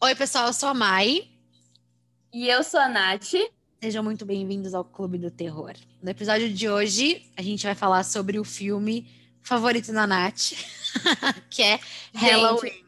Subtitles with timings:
[0.00, 1.28] Oi, pessoal, eu sou a Mai.
[2.32, 3.32] E eu sou a Nath.
[3.82, 5.72] Sejam muito bem-vindos ao Clube do Terror.
[6.00, 9.10] No episódio de hoje, a gente vai falar sobre o filme
[9.42, 10.52] favorito da Nath,
[11.50, 11.80] que é
[12.14, 12.84] Halloween.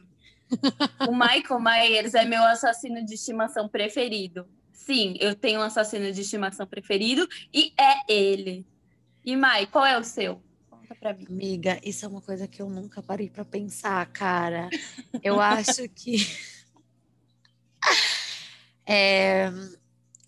[1.09, 4.47] o Michael Myers é meu assassino de estimação preferido.
[4.73, 8.65] Sim, eu tenho um assassino de estimação preferido e é ele.
[9.25, 10.41] E Mai, qual é o seu?
[10.71, 11.27] Conta pra mim.
[11.29, 14.71] Amiga, isso é uma coisa que eu nunca parei para pensar, cara.
[15.25, 16.60] Eu acho que
[18.87, 19.51] é,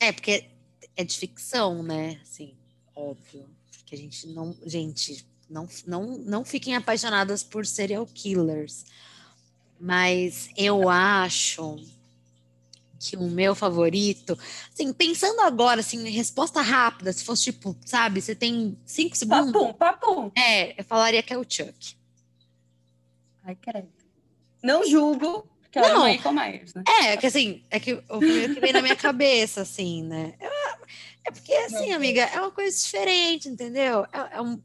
[0.01, 0.51] é porque
[0.97, 2.20] é de ficção, né?
[2.23, 2.55] Assim,
[2.95, 3.48] óbvio.
[3.87, 4.56] Que a gente não.
[4.65, 8.84] Gente, não, não, não fiquem apaixonadas por serial killers.
[9.78, 11.77] Mas eu acho
[12.98, 14.39] que o meu favorito,
[14.73, 19.53] assim, pensando agora, assim, resposta rápida, se fosse tipo, sabe, você tem cinco segundos.
[19.53, 20.33] Papum, papum.
[20.39, 21.97] É, eu falaria que é o Chuck.
[23.42, 23.89] Ai, credo.
[24.62, 26.84] Não julgo, que é o Michael Myers, né?
[26.87, 30.34] É, que assim, é que o primeiro que vem na minha cabeça, assim, né?
[31.25, 34.05] É, porque, assim, não, amiga, é uma coisa diferente, entendeu?
[34.12, 34.61] É, é, um,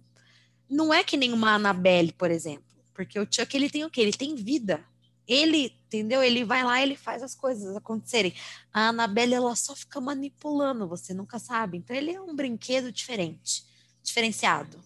[0.69, 2.66] não é que nem uma Annabelle, por exemplo.
[2.94, 4.02] Porque o Chuck, ele tem o quê?
[4.02, 4.83] Ele tem vida.
[5.25, 6.22] Ele, entendeu?
[6.22, 8.33] Ele vai lá ele faz as coisas acontecerem.
[8.73, 11.78] A Annabelle, ela só fica manipulando, você nunca sabe.
[11.78, 13.63] Então, ele é um brinquedo diferente,
[14.03, 14.78] diferenciado.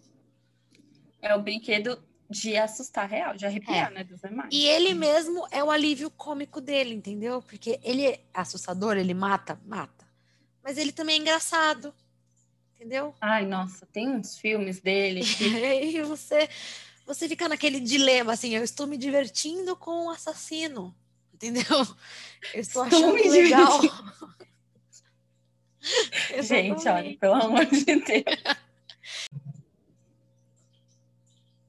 [1.20, 3.96] É o brinquedo de assustar real, de arrepiar, é.
[3.96, 4.50] né, dos demais.
[4.52, 7.42] E ele mesmo é o alívio cômico dele, entendeu?
[7.42, 10.08] Porque ele é assustador, ele mata, mata.
[10.64, 11.94] Mas ele também é engraçado,
[12.76, 13.14] entendeu?
[13.20, 15.44] Ai, nossa, tem uns filmes dele que...
[15.44, 16.48] e você,
[17.06, 20.96] você fica naquele dilema, assim, eu estou me divertindo com o um assassino,
[21.34, 21.86] entendeu?
[22.54, 23.82] Eu estou achando estou legal.
[26.42, 28.04] Gente, olha, pelo amor de Deus.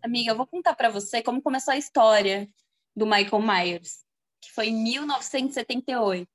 [0.04, 2.50] Amiga, eu vou contar para você como começou a história
[2.94, 4.04] do Michael Myers,
[4.40, 6.28] que foi em 1978,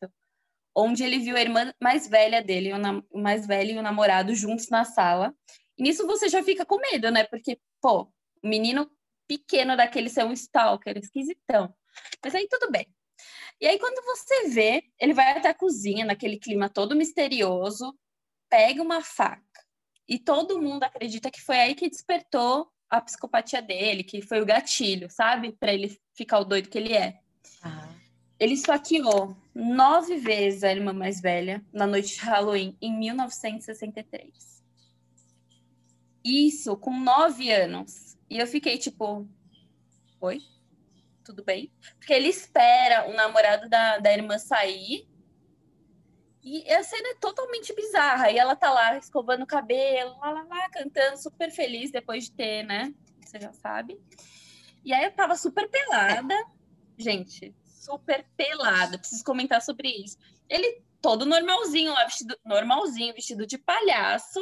[0.73, 2.71] onde ele viu a irmã mais velha dele,
[3.11, 5.35] o mais velho e o namorado juntos na sala.
[5.77, 7.25] E nisso você já fica com medo, né?
[7.25, 8.03] Porque, pô,
[8.41, 8.89] o menino
[9.27, 11.75] pequeno daquele ser um stalker, esquisitão.
[12.23, 12.87] Mas aí tudo bem.
[13.59, 17.97] E aí, quando você vê, ele vai até a cozinha, naquele clima todo misterioso,
[18.49, 19.43] pega uma faca.
[20.07, 24.45] E todo mundo acredita que foi aí que despertou a psicopatia dele, que foi o
[24.45, 25.51] gatilho, sabe?
[25.51, 27.19] Para ele ficar o doido que ele é.
[27.61, 27.89] Ah.
[28.39, 34.63] Ele esfaqueou nove vezes a irmã mais velha na noite de Halloween em 1963.
[36.23, 38.17] Isso com nove anos.
[38.29, 39.27] E eu fiquei tipo,
[40.21, 40.41] oi?
[41.23, 41.71] Tudo bem?
[41.97, 45.07] Porque ele espera o namorado da, da irmã sair
[46.47, 48.31] e a cena é totalmente bizarra.
[48.31, 52.31] E ela tá lá escovando o cabelo, lá, lá, lá, cantando, super feliz depois de
[52.31, 52.93] ter, né?
[53.25, 53.99] Você já sabe.
[54.83, 56.33] E aí eu tava super pelada.
[56.97, 58.97] Gente, super pelada.
[58.97, 60.17] Preciso comentar sobre isso.
[60.49, 64.39] Ele todo normalzinho lá, vestido normalzinho, vestido de palhaço,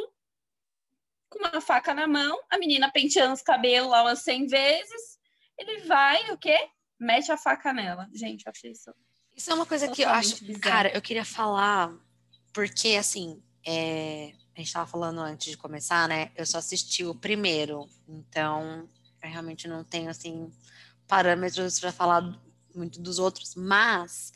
[1.29, 5.19] com uma faca na mão, a menina penteando os cabelos lá umas 100 vezes.
[5.57, 6.69] Ele vai, o quê?
[6.99, 8.07] Mete a faca nela.
[8.13, 8.93] Gente, eu achei isso
[9.35, 10.43] isso é uma coisa que eu acho.
[10.43, 10.61] Bizarro.
[10.61, 11.93] Cara, eu queria falar,
[12.53, 16.31] porque assim, é, a gente estava falando antes de começar, né?
[16.35, 18.87] Eu só assisti o primeiro, então
[19.21, 20.49] eu realmente não tenho assim
[21.07, 22.39] parâmetros para falar
[22.73, 24.31] muito dos outros, mas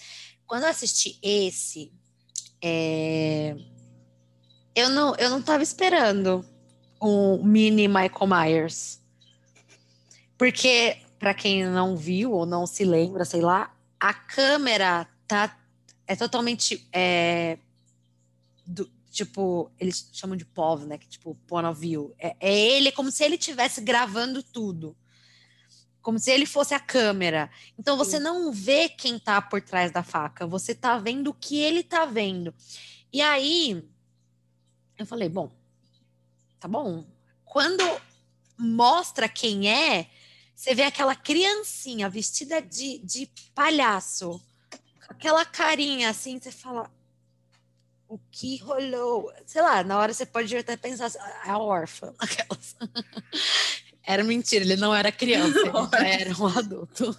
[0.46, 1.92] quando eu assisti esse,
[2.62, 3.56] é,
[4.76, 6.46] eu não eu não estava esperando
[7.02, 9.00] um mini Michael Myers,
[10.38, 15.58] porque para quem não viu ou não se lembra, sei lá, a câmera tá
[16.08, 17.60] é totalmente é,
[18.66, 20.98] do, tipo eles chamam de POV, né?
[20.98, 22.16] Que tipo point of view.
[22.18, 24.96] É, é ele como se ele estivesse gravando tudo,
[26.02, 27.52] como se ele fosse a câmera.
[27.78, 28.24] Então você Sim.
[28.24, 32.06] não vê quem tá por trás da faca, você tá vendo o que ele tá
[32.06, 32.54] vendo.
[33.12, 33.84] E aí
[34.98, 35.52] eu falei, bom,
[36.60, 37.06] tá bom.
[37.46, 37.84] Quando
[38.58, 40.10] mostra quem é,
[40.60, 44.44] você vê aquela criancinha vestida de, de palhaço,
[45.08, 46.92] aquela carinha assim, você fala,
[48.10, 49.32] o que rolou?
[49.46, 52.76] Sei lá, na hora você pode até pensar, assim, a órfã, aquelas.
[54.04, 55.62] Era mentira, ele não era criança,
[55.98, 57.18] ele era um adulto.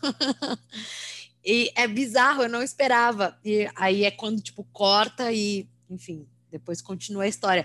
[1.43, 3.39] e é bizarro, eu não esperava.
[3.43, 7.65] E aí é quando, tipo, corta e, enfim, depois continua a história.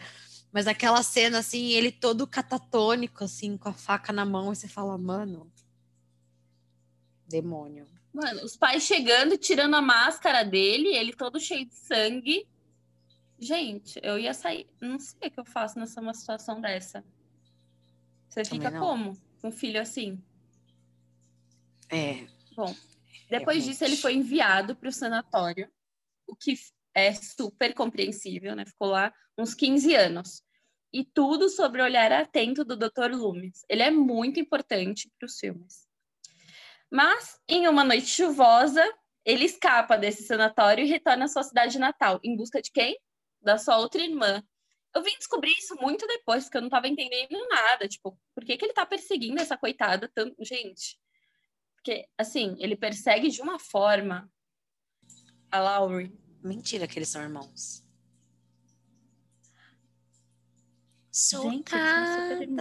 [0.53, 4.69] Mas aquela cena, assim, ele todo catatônico, assim, com a faca na mão, e você
[4.69, 5.51] fala, mano,
[7.27, 7.87] Demônio.
[8.13, 12.47] Mano, os pais chegando, tirando a máscara dele, ele todo cheio de sangue.
[13.37, 14.67] Gente, eu ia sair.
[14.79, 17.03] Não sei o que eu faço nessa uma situação dessa.
[18.29, 19.17] Você fica como?
[19.41, 20.21] Com um filho assim?
[21.89, 22.25] É.
[22.55, 22.73] Bom.
[23.29, 23.65] Depois Realmente.
[23.65, 25.69] disso, ele foi enviado para o sanatório,
[26.27, 26.53] o que
[26.93, 28.65] é super compreensível, né?
[28.65, 30.43] Ficou lá uns 15 anos.
[30.93, 33.11] E tudo sobre o olhar atento do Dr.
[33.11, 33.65] Loomis.
[33.67, 35.84] Ele é muito importante para os filmes.
[36.95, 38.81] Mas, em uma noite chuvosa,
[39.25, 42.21] ele escapa desse sanatório e retorna à sua cidade natal.
[42.23, 42.97] Em busca de quem?
[43.41, 44.41] Da sua outra irmã.
[44.95, 47.85] Eu vim descobrir isso muito depois, porque eu não estava entendendo nada.
[47.85, 50.37] Tipo, por que, que ele está perseguindo essa coitada tanto?
[50.39, 50.97] Gente,
[51.75, 54.31] porque, assim, ele persegue de uma forma
[55.51, 57.84] a Laurie Mentira que eles são irmãos.
[61.17, 62.59] Chocada!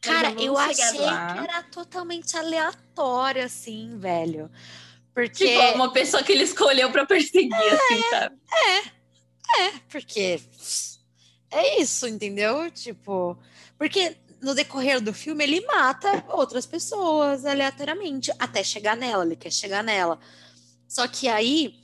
[0.00, 1.34] Cara, eu, eu achei lá.
[1.34, 4.48] que era totalmente aleatório, assim, velho.
[5.12, 5.48] Porque...
[5.48, 8.36] Tipo, uma pessoa que ele escolheu para perseguir, é, assim, sabe?
[8.52, 8.78] É,
[9.62, 10.40] é, porque
[11.50, 12.70] é isso, entendeu?
[12.70, 13.36] Tipo,
[13.76, 19.50] porque no decorrer do filme ele mata outras pessoas aleatoriamente, até chegar nela, ele quer
[19.50, 20.20] chegar nela.
[20.86, 21.74] Só que aí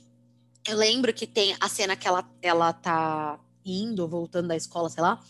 [0.65, 3.37] eu lembro que tem a cena que ela, ela tá
[3.71, 5.21] indo, voltando da escola, sei lá,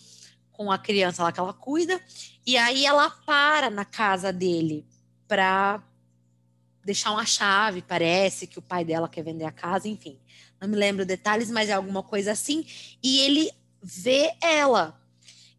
[0.52, 2.00] com a criança lá que ela cuida,
[2.46, 4.86] e aí ela para na casa dele
[5.28, 5.82] pra
[6.84, 10.20] deixar uma chave, parece que o pai dela quer vender a casa, enfim.
[10.60, 12.66] Não me lembro detalhes, mas é alguma coisa assim.
[13.02, 13.52] E ele
[13.82, 15.00] vê ela.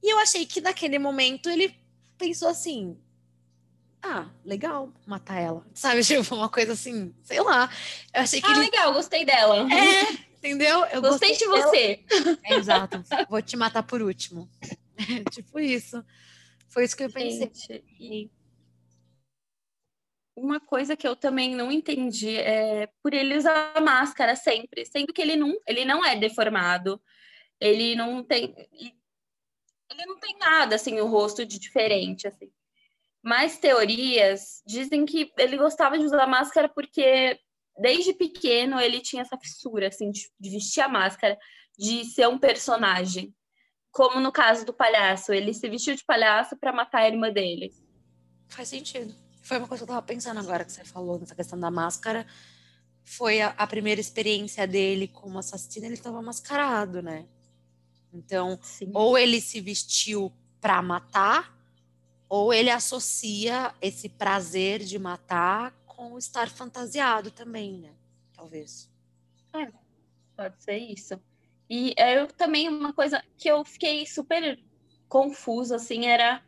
[0.02, 1.74] E eu achei que naquele momento ele
[2.18, 2.98] pensou assim:
[4.02, 5.66] ah, legal matar ela.
[5.74, 7.70] Sabe, tipo, uma coisa assim, sei lá.
[8.12, 8.46] Eu achei que.
[8.46, 8.60] Ah, ele...
[8.60, 9.66] legal, gostei dela.
[9.72, 10.84] É, entendeu?
[10.86, 12.04] Eu gostei, gostei de você.
[12.44, 13.02] É, exato.
[13.28, 14.48] Vou te matar por último.
[15.30, 16.04] tipo isso.
[16.68, 17.40] Foi isso que eu pensei.
[17.40, 18.30] Gente, e
[20.34, 25.20] uma coisa que eu também não entendi é por ele usar máscara sempre, sendo que
[25.20, 27.00] ele não, ele não é deformado,
[27.60, 32.50] ele não tem, ele não tem nada assim o rosto de diferente assim
[33.22, 37.38] mais teorias dizem que ele gostava de usar máscara porque
[37.80, 41.38] desde pequeno ele tinha essa fissura assim de, de vestir a máscara,
[41.78, 43.34] de ser um personagem.
[43.90, 47.72] Como no caso do palhaço, ele se vestiu de palhaço para matar a irmã dele.
[48.48, 49.14] Faz sentido.
[49.42, 52.26] Foi uma coisa que eu tava pensando agora que você falou nessa questão da máscara.
[53.02, 57.26] Foi a, a primeira experiência dele como assassino, ele estava mascarado, né?
[58.12, 58.90] Então, Sim.
[58.92, 61.56] ou ele se vestiu para matar,
[62.28, 67.92] ou ele associa esse prazer de matar com estar fantasiado também, né?
[68.32, 68.90] Talvez.
[69.52, 69.70] É,
[70.34, 71.20] pode ser isso.
[71.68, 74.58] E eu também, uma coisa que eu fiquei super
[75.10, 76.42] confusa, assim, era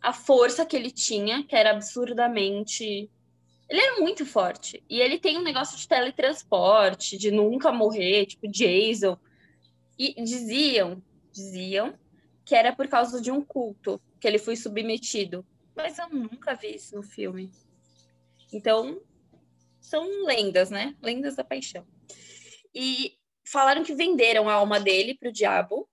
[0.00, 3.10] a força que ele tinha, que era absurdamente.
[3.68, 4.80] Ele era muito forte.
[4.88, 9.18] E ele tem um negócio de teletransporte, de nunca morrer, tipo Jason.
[9.98, 11.02] E diziam,
[11.32, 11.98] diziam
[12.44, 15.44] que era por causa de um culto que ele foi submetido.
[15.74, 17.50] Mas eu nunca vi isso no filme.
[18.52, 19.00] Então,
[19.80, 20.96] são lendas, né?
[21.02, 21.86] Lendas da paixão.
[22.74, 25.88] E falaram que venderam a alma dele para o diabo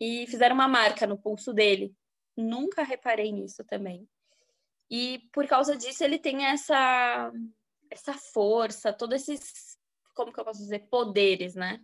[0.00, 1.94] e fizeram uma marca no pulso dele.
[2.36, 4.08] Nunca reparei nisso também.
[4.90, 7.32] E por causa disso ele tem essa
[7.90, 9.78] essa força, todos esses,
[10.14, 11.80] como que eu posso dizer, poderes, né?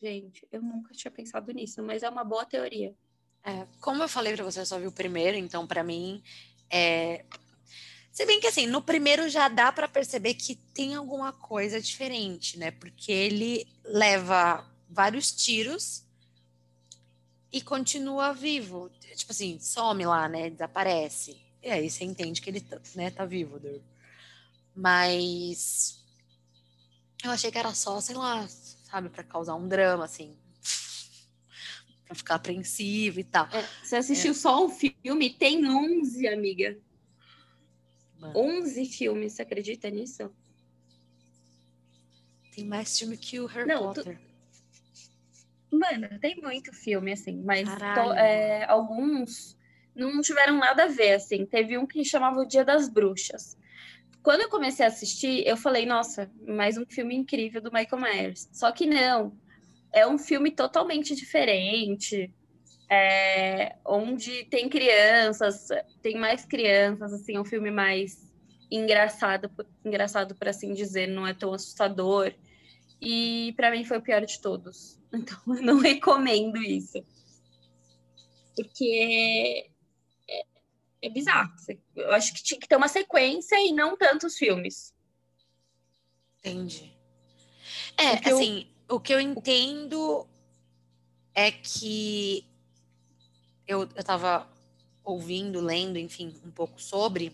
[0.00, 2.94] Gente, eu nunca tinha pensado nisso, mas é uma boa teoria.
[3.42, 6.22] É, como eu falei para você, eu só vi o primeiro, então para mim
[6.70, 7.24] é.
[8.14, 12.56] Se bem que assim, no primeiro já dá para perceber que tem alguma coisa diferente,
[12.56, 12.70] né?
[12.70, 16.04] Porque ele leva vários tiros
[17.52, 18.88] e continua vivo.
[19.16, 20.48] Tipo assim, some lá, né?
[20.48, 21.44] Desaparece.
[21.60, 23.60] E aí você entende que ele tá, né, tá vivo.
[24.72, 26.00] Mas
[27.24, 30.38] eu achei que era só, sei lá, sabe, para causar um drama, assim
[32.06, 33.48] pra ficar apreensivo e tal.
[33.50, 34.34] É, você assistiu é.
[34.34, 35.30] só um filme?
[35.30, 36.78] Tem 11, amiga.
[38.24, 38.40] Mano.
[38.40, 40.30] 11 filmes, você acredita nisso?
[42.54, 44.18] Tem mais filme que o Harry Não, Potter.
[45.70, 45.76] Tu...
[45.76, 49.58] Mano, tem muito filme, assim, mas to, é, alguns
[49.94, 51.44] não tiveram nada a ver, assim.
[51.44, 53.58] Teve um que chamava O Dia das Bruxas.
[54.22, 58.48] Quando eu comecei a assistir, eu falei, nossa, mais um filme incrível do Michael Myers.
[58.52, 59.36] Só que não,
[59.92, 62.32] é um filme totalmente diferente,
[62.94, 65.68] é, onde tem crianças,
[66.00, 68.32] tem mais crianças, assim, é um filme mais
[68.70, 69.50] engraçado,
[69.84, 72.32] engraçado para assim dizer, não é tão assustador.
[73.00, 75.02] E para mim foi o pior de todos.
[75.14, 77.00] Então eu não recomendo isso.
[78.56, 79.70] Porque
[80.28, 80.44] é,
[81.02, 81.52] é bizarro.
[81.94, 84.92] Eu acho que tinha que ter uma sequência e não tantos filmes.
[86.40, 86.92] Entendi.
[87.96, 90.26] É, Porque assim, o que eu entendo
[91.32, 92.44] é que
[93.66, 94.48] eu estava
[95.02, 97.32] ouvindo, lendo, enfim, um pouco sobre.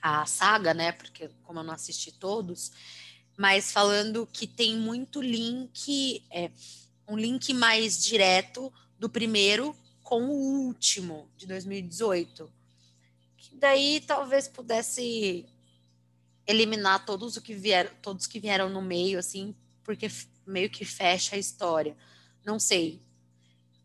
[0.00, 0.92] a saga, né?
[0.92, 2.70] Porque como eu não assisti todos,
[3.36, 6.50] mas falando que tem muito link, é,
[7.06, 12.50] um link mais direto do primeiro com o último de 2018.
[13.36, 15.46] Que daí talvez pudesse
[16.46, 20.08] eliminar todos o que vieram, todos que vieram no meio, assim, porque
[20.46, 21.96] meio que fecha a história.
[22.44, 23.02] Não sei,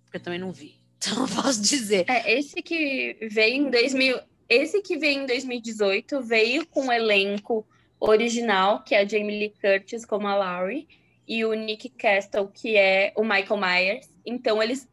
[0.05, 0.83] porque eu também não vi.
[1.12, 2.05] Então não posso dizer.
[2.07, 7.67] É, esse que veio em 2000, esse que veio em 2018 veio com o elenco
[8.00, 10.88] original, que é a Jamie Lee Curtis como a Laurie,
[11.27, 14.10] e o Nick Castle, que é o Michael Myers.
[14.25, 14.88] Então eles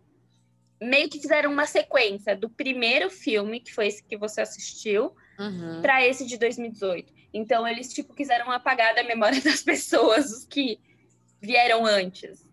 [0.80, 5.82] meio que fizeram uma sequência do primeiro filme, que foi esse que você assistiu, uhum.
[5.82, 7.12] para esse de 2018.
[7.32, 10.80] Então eles tipo quiseram apagar da memória das pessoas os que
[11.40, 12.46] vieram antes.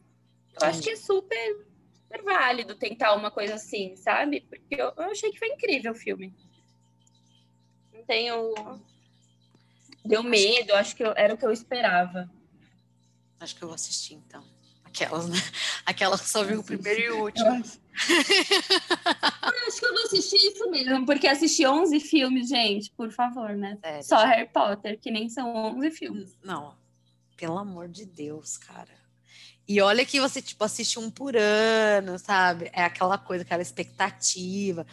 [0.60, 1.67] Eu acho que é super,
[2.08, 4.42] super válido tentar uma coisa assim, sabe?
[4.42, 6.34] Porque eu, eu achei que foi incrível o filme.
[7.94, 8.54] Não tenho.
[10.06, 12.32] Deu medo, acho que eu, era o que eu esperava.
[13.40, 14.44] Acho que eu vou assistir então.
[14.86, 15.38] Aquelas, né?
[15.86, 17.46] Aquelas que só viu o primeiro e o último.
[17.46, 17.80] Eu acho.
[18.10, 23.56] eu acho que eu vou assistir isso mesmo, porque assisti 11 filmes, gente, por favor,
[23.56, 23.78] né?
[23.82, 24.26] Sério, Só.
[24.26, 26.38] Harry Potter, que nem são 11 filmes.
[26.42, 26.76] Não,
[27.36, 29.07] pelo amor de Deus, cara.
[29.68, 32.70] E olha que você, tipo, assiste um por ano, sabe?
[32.72, 34.88] É aquela coisa, aquela expectativa.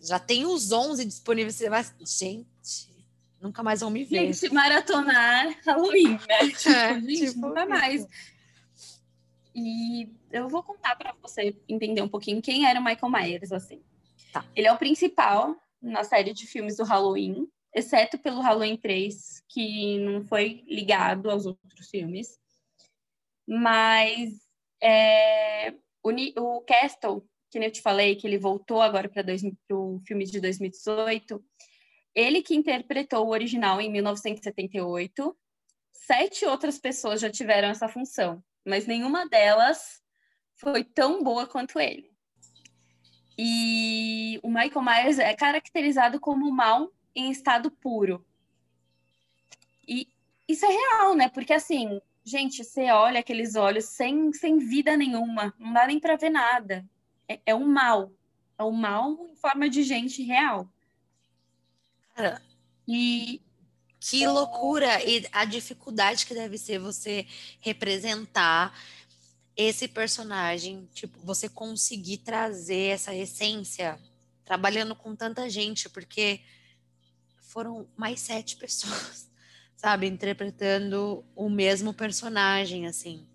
[0.00, 1.84] Já tem os 11 disponíveis, você vai...
[2.00, 2.92] Gente,
[3.40, 4.32] nunca mais vão me ver.
[4.32, 6.48] Gente, maratonar Halloween, né?
[6.56, 8.06] Tipo, é, gente, tipo, nunca mais.
[9.54, 13.82] E eu vou contar para você entender um pouquinho quem era o Michael Myers, assim.
[14.32, 14.44] Tá.
[14.54, 19.98] Ele é o principal na série de filmes do Halloween, exceto pelo Halloween 3, que
[19.98, 22.38] não foi ligado aos outros filmes.
[23.46, 24.30] Mas
[24.82, 25.72] é,
[26.02, 29.24] o, o Castle, que eu te falei, que ele voltou agora para
[29.72, 31.44] o filme de 2018,
[32.14, 35.36] ele que interpretou o original em 1978.
[35.92, 40.02] Sete outras pessoas já tiveram essa função, mas nenhuma delas
[40.54, 42.10] foi tão boa quanto ele.
[43.38, 48.24] E o Michael Myers é caracterizado como mal em estado puro.
[49.86, 50.08] E
[50.48, 51.28] isso é real, né?
[51.28, 56.16] Porque assim, gente, você olha aqueles olhos sem, sem vida nenhuma, não dá nem para
[56.16, 56.84] ver nada.
[57.28, 58.12] É, é um mal.
[58.58, 60.68] É um mal em forma de gente real.
[62.14, 62.40] Cara,
[62.86, 63.40] e
[63.98, 65.02] que loucura!
[65.04, 67.26] E a dificuldade que deve ser você
[67.60, 68.76] representar
[69.56, 73.98] esse personagem, tipo, você conseguir trazer essa essência
[74.44, 76.40] trabalhando com tanta gente, porque
[77.38, 79.28] foram mais sete pessoas,
[79.82, 83.26] sabe, interpretando o mesmo personagem, assim.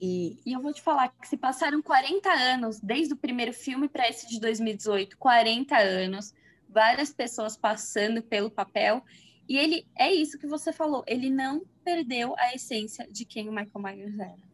[0.00, 0.40] E...
[0.44, 4.08] e eu vou te falar que se passaram 40 anos, desde o primeiro filme para
[4.08, 6.34] esse de 2018, 40 anos,
[6.68, 9.00] várias pessoas passando pelo papel.
[9.48, 13.52] E ele é isso que você falou, ele não perdeu a essência de quem o
[13.52, 14.50] Michael Myers era.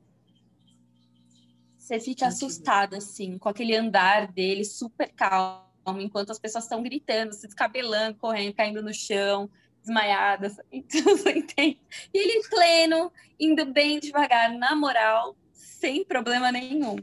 [1.79, 7.33] Você fica assustada, assim, com aquele andar dele super calmo, enquanto as pessoas estão gritando,
[7.33, 9.49] se descabelando, correndo, caindo no chão,
[9.87, 10.57] desmaiadas.
[10.71, 11.81] Então, entende?
[12.13, 16.97] E ele pleno, indo bem devagar, na moral, sem problema nenhum.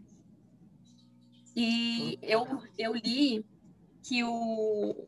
[1.55, 2.45] E eu,
[2.77, 3.45] eu li
[4.03, 5.07] que o,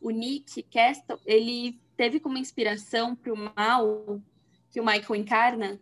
[0.00, 4.20] o Nick Castle, ele teve como inspiração para o mal
[4.70, 5.80] que o Michael encarna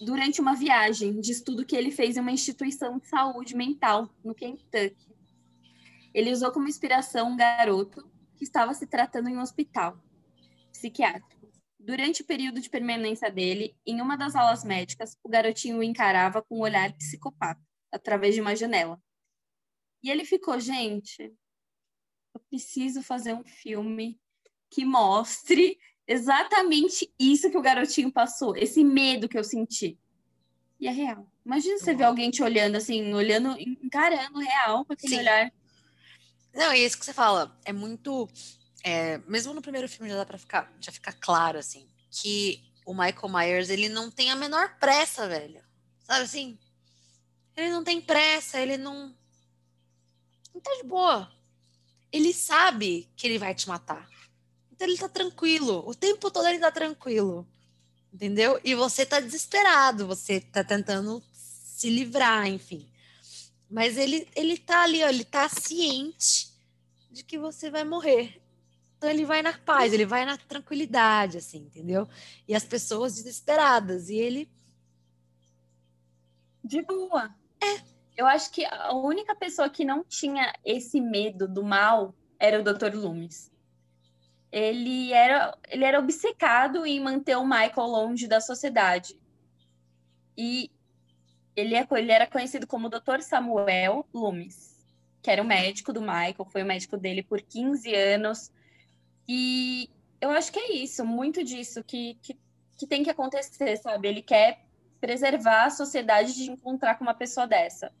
[0.00, 4.34] durante uma viagem de estudo que ele fez em uma instituição de saúde mental no
[4.34, 5.12] Kentucky.
[6.12, 8.11] Ele usou como inspiração um garoto
[8.42, 9.96] que estava se tratando em um hospital
[10.72, 11.48] psiquiátrico.
[11.78, 16.42] Durante o período de permanência dele, em uma das aulas médicas, o garotinho o encarava
[16.42, 17.60] com um olhar psicopata,
[17.92, 19.00] através de uma janela.
[20.02, 21.32] E ele ficou, gente,
[22.34, 24.20] eu preciso fazer um filme
[24.68, 29.96] que mostre exatamente isso que o garotinho passou, esse medo que eu senti.
[30.80, 31.30] E é real.
[31.46, 35.20] Imagina você ver alguém te olhando assim, olhando, encarando real com aquele Sim.
[35.20, 35.52] olhar.
[36.54, 37.56] Não, é isso que você fala.
[37.64, 38.28] É muito.
[38.84, 42.92] É, mesmo no primeiro filme já dá pra ficar, já fica claro, assim, que o
[42.92, 45.62] Michael Myers, ele não tem a menor pressa, velho.
[46.04, 46.58] Sabe assim?
[47.56, 49.14] Ele não tem pressa, ele não.
[50.54, 51.30] Não tá de boa.
[52.10, 54.08] Ele sabe que ele vai te matar.
[54.70, 55.82] Então ele tá tranquilo.
[55.86, 57.46] O tempo todo ele tá tranquilo.
[58.12, 58.60] Entendeu?
[58.62, 62.91] E você tá desesperado, você tá tentando se livrar, enfim.
[63.72, 66.52] Mas ele, ele tá ali, ó, ele tá ciente
[67.10, 68.38] de que você vai morrer.
[68.98, 72.06] Então ele vai na paz, ele vai na tranquilidade, assim, entendeu?
[72.46, 74.50] E as pessoas desesperadas, e ele.
[76.62, 77.34] De boa.
[77.62, 77.82] É.
[78.14, 82.62] Eu acho que a única pessoa que não tinha esse medo do mal era o
[82.62, 82.94] Dr.
[82.94, 83.50] Loomis.
[84.52, 89.18] ele era, ele era obcecado em manter o Michael longe da sociedade.
[90.36, 90.70] E
[91.54, 93.20] ele, é, ele era conhecido como Dr.
[93.20, 94.76] Samuel Loomis,
[95.22, 98.50] que era o médico do Michael, foi o médico dele por 15 anos.
[99.28, 99.90] E
[100.20, 102.38] eu acho que é isso, muito disso que, que,
[102.76, 104.08] que tem que acontecer, sabe?
[104.08, 104.64] Ele quer
[105.00, 107.92] preservar a sociedade de encontrar com uma pessoa dessa.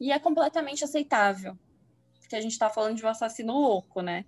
[0.00, 1.56] E é completamente aceitável.
[2.20, 4.24] Porque a gente tá falando de um assassino louco, né?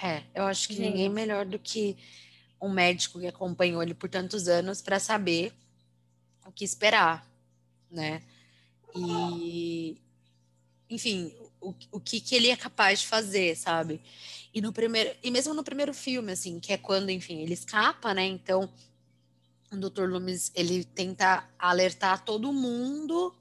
[0.00, 0.90] É, eu acho que Gente.
[0.90, 1.96] ninguém melhor do que
[2.60, 5.52] um médico que acompanhou ele por tantos anos para saber
[6.46, 7.26] o que esperar,
[7.90, 8.22] né?
[8.94, 10.00] E,
[10.90, 14.00] enfim, o, o que, que ele é capaz de fazer, sabe?
[14.52, 18.12] E no primeiro, e mesmo no primeiro filme, assim, que é quando, enfim, ele escapa,
[18.12, 18.26] né?
[18.26, 18.68] Então,
[19.70, 20.02] o Dr.
[20.02, 23.34] Loomis, ele tenta alertar todo mundo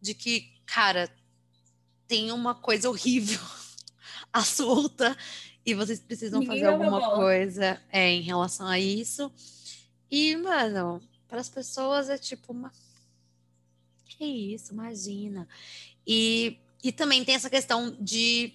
[0.00, 1.12] de que, cara,
[2.08, 3.40] tem uma coisa horrível
[4.32, 5.16] à solta
[5.64, 9.30] e vocês precisam Ninguém fazer alguma coisa é, em relação a isso.
[10.10, 12.72] E, mano, para as pessoas é tipo uma.
[14.04, 15.48] Que isso, imagina.
[16.06, 18.52] E, e também tem essa questão de.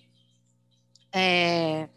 [1.12, 1.88] É,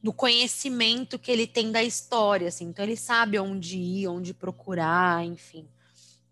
[0.00, 2.66] do conhecimento que ele tem da história, assim.
[2.66, 5.68] Então ele sabe onde ir, onde procurar, enfim.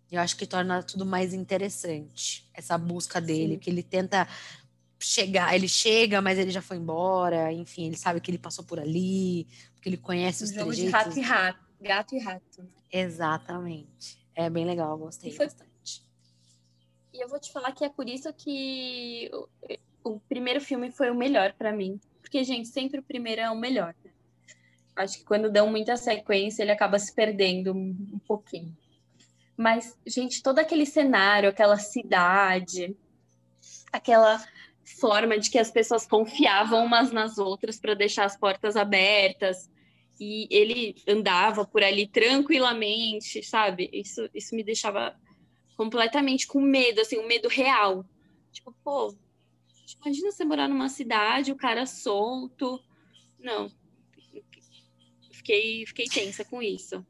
[0.09, 3.59] Eu acho que torna tudo mais interessante essa busca dele, Sim.
[3.59, 4.25] que ele tenta
[4.97, 8.79] chegar, ele chega, mas ele já foi embora, enfim, ele sabe que ele passou por
[8.79, 10.91] ali, porque ele conhece os jogo trejeitos.
[10.91, 12.74] de rato e rato, gato e rato.
[12.91, 14.25] Exatamente.
[14.35, 15.45] É bem legal, gostei foi...
[15.45, 16.03] bastante.
[17.13, 19.47] E eu vou te falar que é por isso que o,
[20.03, 23.55] o primeiro filme foi o melhor para mim, porque gente, sempre o primeiro é o
[23.55, 23.95] melhor.
[24.03, 24.11] Né?
[24.95, 28.75] Acho que quando dão muita sequência, ele acaba se perdendo um pouquinho.
[29.57, 32.95] Mas, gente, todo aquele cenário, aquela cidade,
[33.91, 34.43] aquela
[34.99, 39.69] forma de que as pessoas confiavam umas nas outras para deixar as portas abertas.
[40.19, 43.89] E ele andava por ali tranquilamente, sabe?
[43.91, 45.19] Isso, isso me deixava
[45.75, 48.05] completamente com medo, assim, um medo real.
[48.51, 49.13] Tipo, pô,
[50.01, 52.81] imagina você morar numa cidade, o cara solto.
[53.39, 53.69] Não.
[55.31, 57.05] Fiquei, fiquei tensa com isso.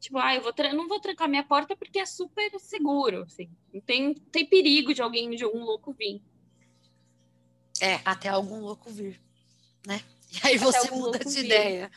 [0.00, 3.50] Tipo, ah, eu vou não vou trancar minha porta porque é super seguro, assim.
[3.72, 6.22] Não tem, tem perigo de alguém, de algum louco vir.
[7.80, 9.20] É, até algum louco vir,
[9.86, 10.02] né?
[10.32, 11.90] E aí você muda de ideia.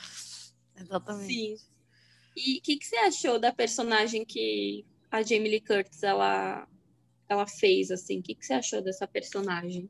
[0.75, 1.33] Exatamente.
[1.33, 1.57] Sim.
[2.35, 6.67] E o que, que você achou da personagem que a Jamie Lee Curtis ela,
[7.29, 8.19] ela fez, assim?
[8.19, 9.89] O que, que você achou dessa personagem?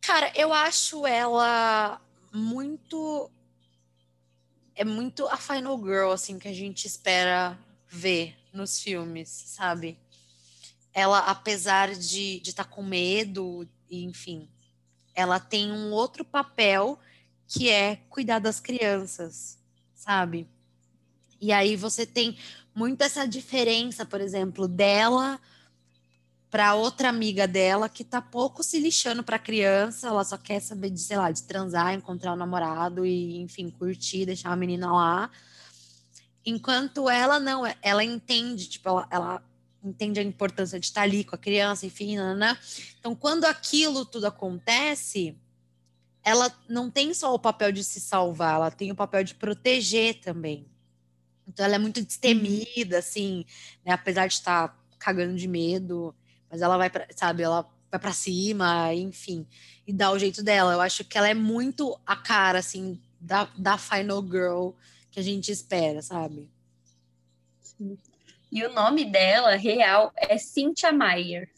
[0.00, 2.00] Cara, eu acho ela
[2.32, 3.30] muito.
[4.74, 9.98] É muito a Final Girl, assim, que a gente espera ver nos filmes, sabe?
[10.92, 14.48] Ela, apesar de estar tá com medo enfim,
[15.20, 16.98] ela tem um outro papel
[17.46, 19.58] que é cuidar das crianças,
[19.94, 20.48] sabe?
[21.40, 22.36] E aí você tem
[22.74, 25.40] muito essa diferença, por exemplo, dela
[26.50, 30.90] para outra amiga dela que tá pouco se lixando para criança, ela só quer saber
[30.90, 34.92] de, sei lá, de transar, encontrar o um namorado e, enfim, curtir, deixar a menina
[34.92, 35.30] lá.
[36.44, 39.42] Enquanto ela não, ela entende, tipo, ela, ela
[39.82, 42.56] entende a importância de estar ali com a criança, enfim, né?
[42.98, 45.36] Então, quando aquilo tudo acontece,
[46.22, 50.20] ela não tem só o papel de se salvar, ela tem o papel de proteger
[50.20, 50.66] também.
[51.48, 53.44] Então, ela é muito destemida, assim,
[53.84, 53.92] né?
[53.92, 56.14] Apesar de estar cagando de medo,
[56.50, 59.46] mas ela vai, pra, sabe, ela vai para cima, enfim,
[59.86, 60.74] e dá o jeito dela.
[60.74, 64.70] Eu acho que ela é muito a cara, assim, da, da Final Girl
[65.10, 66.48] que a gente espera, sabe?
[67.60, 67.98] Sim.
[68.50, 71.48] E o nome dela, real, é Cynthia Meyer.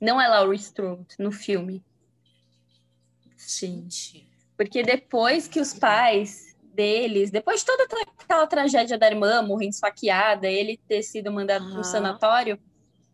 [0.00, 1.82] Não é Laurie Strode, no filme.
[3.36, 3.88] Sim.
[4.56, 7.84] Porque depois que os pais deles, depois de toda
[8.18, 11.72] aquela tragédia da irmã morrendo esfaqueada, ele ter sido mandado uhum.
[11.72, 12.60] para o sanatório,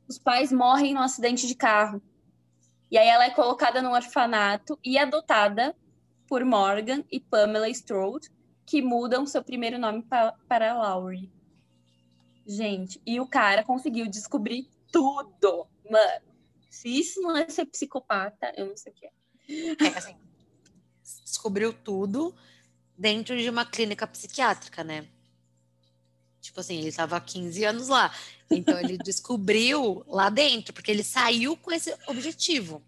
[0.08, 2.02] os pais morrem num acidente de carro.
[2.90, 5.76] E aí ela é colocada no orfanato e adotada
[6.26, 8.28] por Morgan e Pamela Strode,
[8.66, 10.04] que mudam seu primeiro nome
[10.48, 11.30] para Laurie.
[12.50, 15.68] Gente, e o cara conseguiu descobrir tudo.
[15.88, 16.26] Mano,
[16.68, 19.12] se isso não é ser psicopata, eu não sei o que é.
[19.86, 20.16] É assim,
[21.24, 22.34] descobriu tudo
[22.98, 25.06] dentro de uma clínica psiquiátrica, né?
[26.40, 28.12] Tipo assim, ele estava há 15 anos lá.
[28.50, 32.82] Então ele descobriu lá dentro, porque ele saiu com esse objetivo.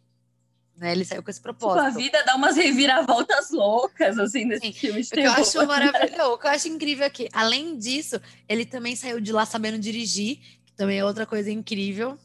[0.76, 0.92] Né?
[0.92, 1.84] Ele saiu com esse propósito.
[1.84, 5.36] Tipo, a vida dá umas reviravoltas loucas, assim, nesse Sim, filme de terror.
[5.36, 6.32] Eu acho maravilhoso.
[6.32, 10.38] O que eu acho incrível aqui, além disso, ele também saiu de lá sabendo dirigir,
[10.64, 12.18] que também é outra coisa incrível.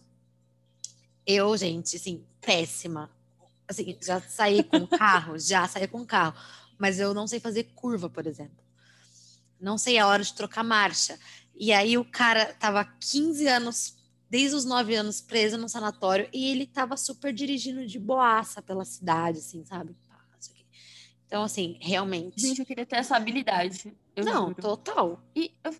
[1.25, 3.12] Eu, gente, assim, péssima.
[3.67, 6.33] Assim, já saí com carro, já saí com carro,
[6.77, 8.63] mas eu não sei fazer curva, por exemplo.
[9.60, 11.19] Não sei a hora de trocar marcha.
[11.53, 13.96] E aí o cara tava 15 anos,
[14.30, 18.84] desde os 9 anos, preso no sanatório, e ele tava super dirigindo de boaça pela
[18.86, 19.96] cidade, assim, sabe?
[21.28, 22.42] Então, assim, realmente.
[22.42, 23.94] Gente, eu queria ter essa habilidade.
[24.16, 24.56] não, juro.
[24.56, 25.22] total.
[25.36, 25.76] E eu...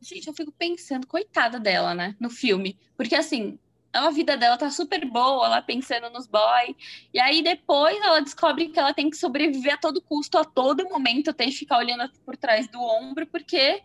[0.00, 2.16] Gente, eu fico pensando, coitada dela, né?
[2.18, 2.76] No filme.
[2.96, 3.56] Porque assim,
[3.92, 6.74] a vida dela tá super boa, ela pensando nos boy.
[7.14, 10.88] E aí depois ela descobre que ela tem que sobreviver a todo custo, a todo
[10.88, 13.80] momento, tem que ficar olhando por trás do ombro, porque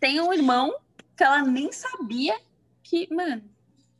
[0.00, 0.74] tem um irmão
[1.14, 2.40] que ela nem sabia
[2.84, 3.42] que, mano.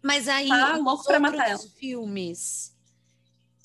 [0.02, 1.58] Mas aí, tá louco pra matar ela.
[1.58, 2.76] filmes,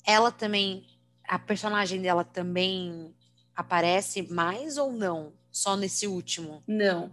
[0.04, 0.86] ela também
[1.30, 3.14] a personagem dela também
[3.54, 5.32] aparece mais ou não?
[5.52, 6.60] Só nesse último?
[6.66, 7.10] Não.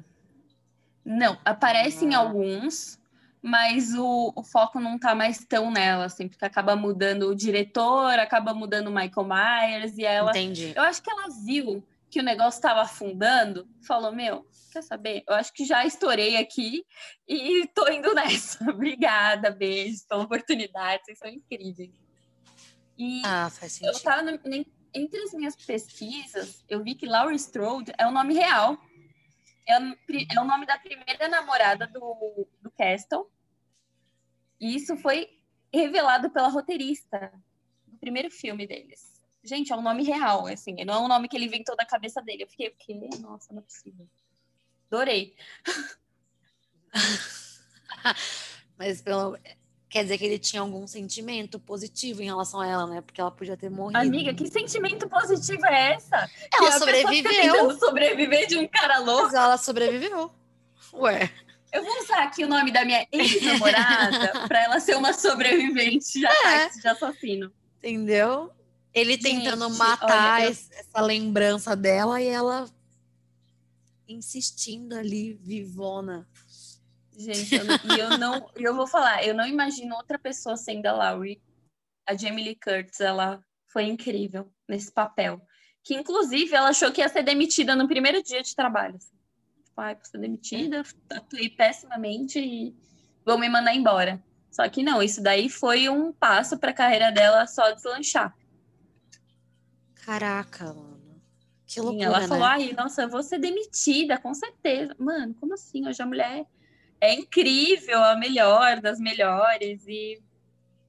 [1.06, 2.08] Não, aparece ah.
[2.08, 3.00] em alguns,
[3.42, 8.18] mas o, o, foco não tá mais tão nela, assim, porque acaba mudando o diretor,
[8.18, 10.32] acaba mudando o Michael Myers e ela.
[10.32, 10.74] Entendi.
[10.76, 11.84] Eu acho que ela viu
[12.18, 15.24] que o negócio estava afundando, falou: Meu, quer saber?
[15.28, 16.84] Eu acho que já estourei aqui
[17.28, 18.72] e tô indo nessa.
[18.72, 21.94] Obrigada, beijo pela oportunidade, vocês são incríveis.
[22.98, 23.96] E ah, faz sentido.
[23.96, 24.40] eu tava no,
[24.96, 28.76] entre as minhas pesquisas, eu vi que Laurie Strode é o nome real.
[29.70, 33.30] É, é o nome da primeira namorada do, do Castle.
[34.60, 35.30] E isso foi
[35.72, 37.32] revelado pela roteirista
[37.86, 39.17] do primeiro filme deles.
[39.44, 42.22] Gente, é um nome real, assim, não é um nome que ele inventou da cabeça
[42.22, 42.44] dele.
[42.44, 43.10] Eu fiquei, o quê?
[43.20, 44.08] Nossa, não é possível.
[44.92, 45.36] Adorei.
[48.78, 49.38] Mas pelo,
[49.90, 53.02] quer dizer que ele tinha algum sentimento positivo em relação a ela, né?
[53.02, 54.00] Porque ela podia ter morrido.
[54.00, 56.30] Amiga, que sentimento positivo é essa?
[56.54, 57.80] Ela que sobreviveu.
[57.80, 59.24] sobreviver de um cara louco.
[59.24, 60.32] Mas ela sobreviveu.
[60.94, 61.32] Ué.
[61.72, 66.70] Eu vou usar aqui o nome da minha ex-namorada para ela ser uma sobrevivente é.
[66.70, 67.52] de assassino.
[67.78, 68.52] Entendeu?
[68.94, 70.50] Ele Gente, tentando matar olha, eu...
[70.50, 72.68] essa lembrança dela e ela
[74.08, 76.28] insistindo ali, vivona.
[77.18, 80.86] Gente, eu não, e eu não, eu vou falar, eu não imagino outra pessoa sendo
[80.86, 81.42] a Laurie.
[82.06, 85.42] A Jamie Lee Curtis, ela foi incrível nesse papel.
[85.84, 88.96] Que, inclusive, ela achou que ia ser demitida no primeiro dia de trabalho.
[88.96, 89.16] Assim.
[89.66, 92.76] Tipo, ai, vou ser demitida, atuei pessimamente e
[93.26, 94.24] vou me mandar embora.
[94.50, 98.36] Só que não, isso daí foi um passo para a carreira dela só deslanchar.
[100.08, 101.22] Caraca, mano.
[101.66, 102.28] Que loucura, Sim, ela né?
[102.30, 104.96] falou, ai, nossa, eu vou ser demitida, com certeza.
[104.98, 105.86] Mano, como assim?
[105.86, 106.46] Hoje a mulher
[107.02, 109.86] é incrível, a melhor das melhores.
[109.86, 110.24] E,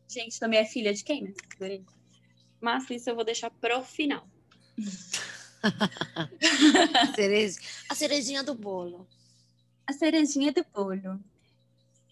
[0.06, 1.32] gente, também é filha de quem, né?
[2.60, 4.24] Mas isso eu vou deixar pro final.
[7.90, 9.04] a cerejinha do bolo.
[9.84, 11.18] A cerejinha do bolo.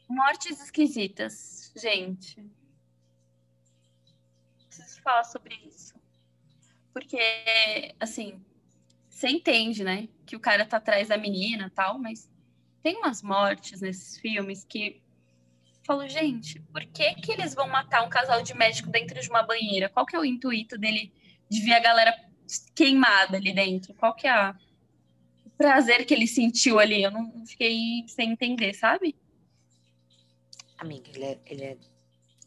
[0.09, 2.45] Mortes esquisitas, gente.
[4.69, 5.96] Preciso falar sobre isso.
[6.97, 7.19] Porque,
[8.01, 8.41] assim,
[9.07, 10.09] você entende, né?
[10.25, 12.27] Que o cara tá atrás da menina tal, mas
[12.83, 15.03] tem umas mortes nesses filmes que
[15.85, 19.43] falo, gente, por que que eles vão matar um casal de médico dentro de uma
[19.43, 19.91] banheira?
[19.91, 21.13] Qual que é o intuito dele
[21.51, 22.19] de ver a galera
[22.75, 23.93] queimada ali dentro?
[23.93, 24.57] Qual que é a,
[25.45, 27.03] o prazer que ele sentiu ali?
[27.03, 29.15] Eu não fiquei sem entender, sabe?
[30.79, 31.77] Amiga, ele é, ele é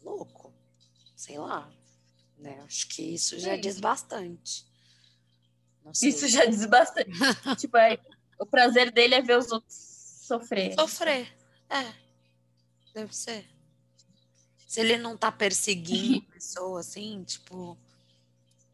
[0.02, 0.52] louco.
[1.14, 1.70] Sei lá.
[2.40, 2.58] Né?
[2.64, 3.60] Acho que isso já Sim.
[3.60, 4.66] diz bastante.
[6.02, 7.10] Isso já diz bastante.
[7.58, 7.98] tipo, é,
[8.38, 9.90] o prazer dele é ver os outros
[10.30, 10.74] Sofrer.
[10.74, 11.36] Sofrer,
[11.68, 11.92] é.
[12.94, 13.44] Deve ser.
[14.64, 17.76] Se ele não tá perseguindo a pessoa, assim, tipo,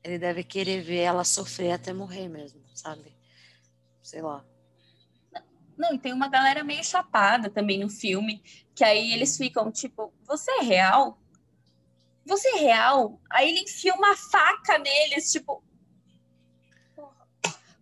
[0.04, 3.16] ele deve querer ver ela sofrer até morrer mesmo, sabe?
[4.02, 4.44] Sei lá.
[5.78, 8.42] Não, e tem uma galera meio chapada também no filme,
[8.74, 11.18] que aí eles ficam tipo, você é real?
[12.26, 13.20] Você é real?
[13.30, 15.62] Aí ele enfia uma faca neles, tipo,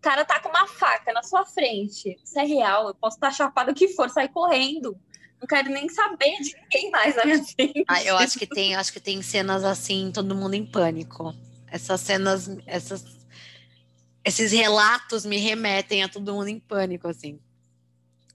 [0.05, 2.21] cara tá com uma faca na sua frente.
[2.23, 4.95] Isso é real, eu posso estar chapado o que for, sair correndo.
[5.41, 7.85] Não quero nem saber de ninguém mais na minha frente.
[7.89, 11.35] Ah, eu acho que tem, acho que tem cenas assim, todo mundo em pânico.
[11.67, 13.05] Essas cenas, essas,
[14.23, 17.41] esses relatos me remetem a todo mundo em pânico, assim.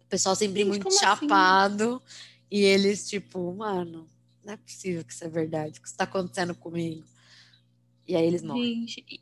[0.06, 1.00] O pessoal sempre Gente, muito assim?
[1.00, 2.24] chapado assim?
[2.50, 4.08] e eles, tipo, mano,
[4.50, 7.04] não é possível que isso é verdade, que isso tá acontecendo comigo.
[8.08, 8.88] E aí eles morrem.
[8.88, 9.22] Gente,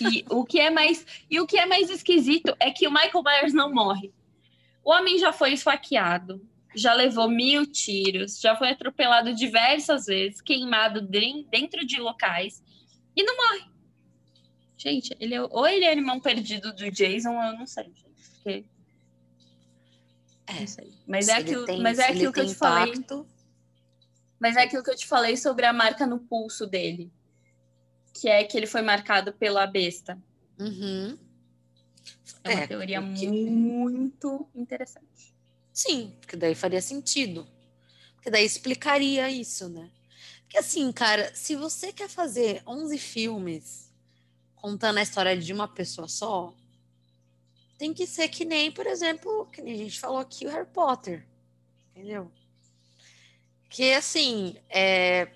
[0.00, 3.22] e o que é mais e o que é mais esquisito é que o Michael
[3.22, 4.12] Myers não morre.
[4.82, 6.40] O homem já foi esfaqueado,
[6.74, 12.62] já levou mil tiros, já foi atropelado diversas vezes, queimado dentro de locais
[13.14, 13.66] e não morre.
[14.78, 18.30] Gente, ele é, ou ele é irmão perdido do Jason, ou eu não sei, gente,
[18.30, 18.64] porque...
[20.46, 20.92] É, não sei.
[21.06, 23.06] Mas é aquilo, tem, mas é aquilo que eu te impacto...
[23.06, 23.35] falei.
[24.38, 27.10] Mas é aquilo que eu te falei sobre a marca no pulso dele.
[28.12, 30.18] Que é que ele foi marcado pela besta.
[30.58, 31.18] Uhum.
[32.44, 35.34] É uma É, teoria porque- muito interessante.
[35.72, 37.46] Sim, porque daí faria sentido.
[38.14, 39.90] Porque daí explicaria isso, né?
[40.42, 43.92] Porque assim, cara, se você quer fazer 11 filmes
[44.54, 46.54] contando a história de uma pessoa só,
[47.78, 50.66] tem que ser que nem, por exemplo, que nem a gente falou aqui, o Harry
[50.68, 51.26] Potter.
[51.90, 52.30] Entendeu?
[53.68, 55.28] Que assim, é,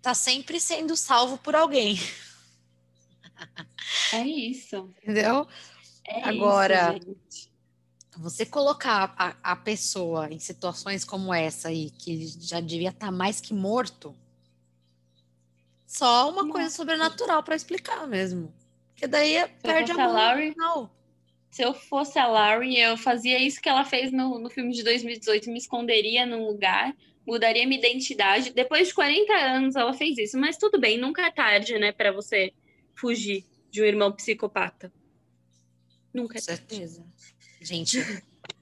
[0.00, 1.96] tá sempre sendo salvo por alguém,
[4.12, 4.92] É isso.
[5.02, 5.46] entendeu?
[6.06, 7.54] É Agora- isso.
[8.18, 13.42] Você colocar a, a pessoa em situações como essa aí, que já devia estar mais
[13.42, 14.16] que morto,
[15.86, 18.54] só uma coisa sobrenatural para explicar mesmo.
[18.94, 20.90] Porque daí é- perde a final.
[21.50, 24.82] Se eu fosse a Laurie, eu fazia isso que ela fez no, no filme de
[24.82, 28.52] 2018, me esconderia num lugar, mudaria minha identidade.
[28.52, 32.12] Depois de 40 anos ela fez isso, mas tudo bem, nunca é tarde, né, para
[32.12, 32.52] você
[32.94, 34.92] fugir de um irmão psicopata.
[36.14, 36.62] Nunca é tarde.
[36.62, 37.04] certeza.
[37.60, 37.98] Gente,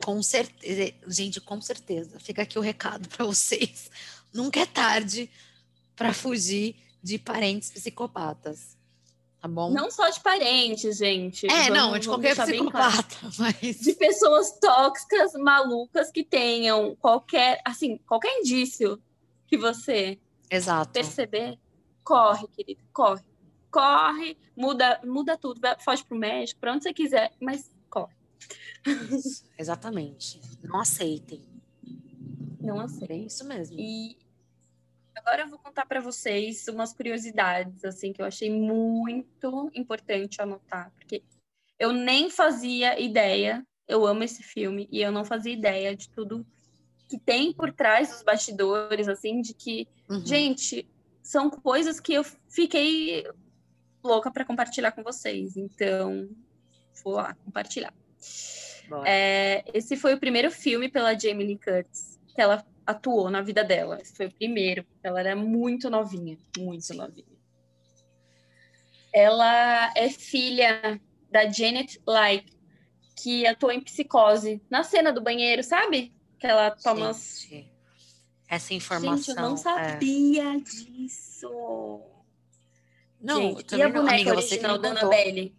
[0.03, 0.94] com certeza.
[1.07, 2.18] Gente, com certeza.
[2.18, 3.90] Fica aqui o recado para vocês.
[4.33, 5.31] Nunca é tarde
[5.94, 8.77] para fugir de parentes psicopatas.
[9.44, 9.70] Tá bom?
[9.70, 11.44] Não só de parentes, gente.
[11.44, 12.92] é, Vamos- não, de qualquer bem claro.
[12.96, 13.78] psicopata, mas.
[13.78, 18.98] de pessoas tóxicas, malucas que tenham qualquer, assim, qualquer indício
[19.46, 20.18] que você
[20.50, 20.92] Exato.
[20.94, 21.59] perceber,
[22.02, 23.22] corre, querido, corre.
[23.70, 28.14] Corre, muda, muda tudo, foge pro médico, pra onde você quiser, mas corre.
[29.11, 30.40] Isso, Exatamente.
[30.62, 31.42] Não aceitem.
[32.62, 33.12] Não aceita.
[33.12, 33.76] É isso mesmo.
[33.78, 34.16] E
[35.16, 40.90] agora eu vou contar pra vocês umas curiosidades, assim, que eu achei muito importante anotar,
[40.94, 41.22] porque
[41.79, 46.46] eu nem fazia ideia, eu amo esse filme, e eu não fazia ideia de tudo
[47.09, 50.24] que tem por trás dos bastidores, assim, de que Uhum.
[50.24, 50.87] Gente,
[51.22, 53.27] são coisas que eu fiquei
[54.03, 55.57] louca para compartilhar com vocês.
[55.57, 56.29] Então,
[57.03, 57.92] vou lá compartilhar.
[59.07, 63.64] É, esse foi o primeiro filme pela Jamie Lee Curtis que ela atuou na vida
[63.64, 64.01] dela.
[64.01, 64.85] Esse foi o primeiro.
[65.03, 67.27] Ela era muito novinha, muito novinha.
[69.12, 72.44] Ela é filha da Janet Leigh,
[73.16, 76.12] que atuou em Psicose, na cena do banheiro, sabe?
[76.38, 77.73] Que ela toma Gente,
[78.49, 79.16] essa informação.
[79.16, 79.57] Gente, eu não é.
[79.57, 82.03] sabia disso.
[83.20, 83.94] Não, Gente, e a não.
[83.94, 84.90] boneca Amiga, original da.
[84.90, 85.57] Annabelle?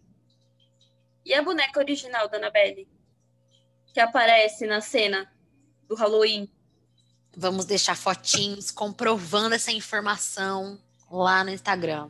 [1.25, 2.87] E a boneca original da Annabelle?
[3.93, 5.31] Que aparece na cena
[5.87, 6.49] do Halloween.
[7.37, 10.79] Vamos deixar fotinhos comprovando essa informação
[11.11, 12.09] lá no Instagram.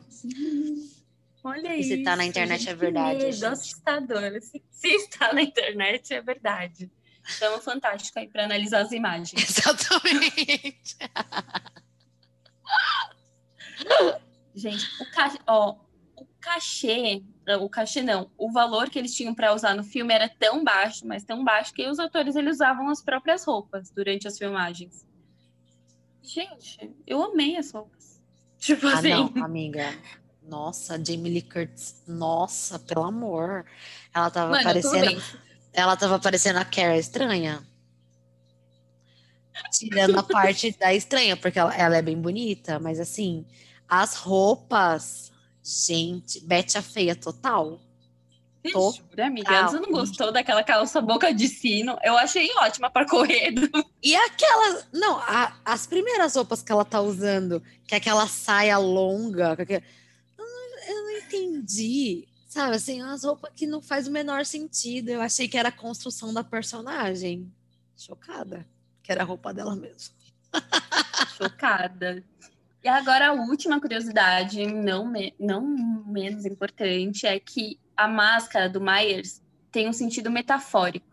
[1.42, 1.90] Olha E isso.
[1.90, 3.44] se tá na internet é verdade, medo, gente.
[3.44, 4.40] assustador.
[4.40, 6.90] Se, se está na internet é verdade.
[7.36, 9.34] Então, fantástico aí para analisar as imagens.
[9.58, 10.96] Exatamente.
[14.54, 15.76] Gente, o cachê, ó,
[16.16, 17.22] o cachê,
[17.60, 21.06] o cachê não, o valor que eles tinham para usar no filme era tão baixo,
[21.06, 25.06] mas tão baixo que os atores eles usavam as próprias roupas durante as filmagens.
[26.26, 28.20] Gente, eu amei as roupas.
[28.58, 29.96] Tipo Ah, assim, não, amiga.
[30.42, 32.02] Nossa, Jamie Lee Curtis.
[32.06, 33.64] Nossa, pelo amor.
[34.12, 35.22] Ela tava mano, parecendo.
[35.72, 37.66] Ela tava parecendo a Cara estranha.
[39.72, 43.46] Tirando a parte da estranha, porque ela, ela é bem bonita, mas assim,
[43.88, 47.80] as roupas, gente, Bete a feia total.
[48.72, 49.68] Jura, amiga?
[49.68, 51.98] Você não gostou daquela calça boca de sino?
[52.02, 53.52] Eu achei ótima para correr.
[54.02, 54.86] E aquelas.
[54.92, 59.52] Não, a- as primeiras roupas que ela tá usando, que é aquela saia longa.
[59.52, 59.82] aquele-
[60.38, 62.28] eu, não, eu não entendi.
[62.46, 65.08] Sabe, assim, umas roupas que não faz o menor sentido.
[65.08, 67.52] Eu achei que era a construção da personagem.
[67.96, 68.64] Chocada.
[69.02, 70.14] Que era a roupa dela mesmo.
[71.36, 72.22] Chocada.
[72.82, 75.62] E agora a última curiosidade, não, me- não
[76.06, 81.06] menos importante, é que a máscara do Myers tem um sentido metafórico.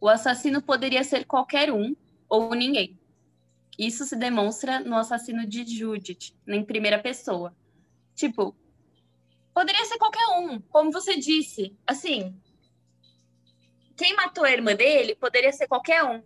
[0.00, 1.94] O assassino poderia ser qualquer um
[2.28, 2.98] ou ninguém.
[3.78, 7.54] Isso se demonstra no assassino de Judith, em primeira pessoa.
[8.14, 8.54] Tipo,
[9.52, 11.76] poderia ser qualquer um, como você disse.
[11.86, 12.38] Assim,
[13.96, 16.22] quem matou a irmã dele poderia ser qualquer um.